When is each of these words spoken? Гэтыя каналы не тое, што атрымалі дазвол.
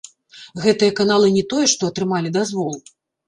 Гэтыя 0.63 0.93
каналы 0.99 1.27
не 1.37 1.43
тое, 1.53 1.61
што 1.75 1.91
атрымалі 1.95 2.33
дазвол. 2.39 2.75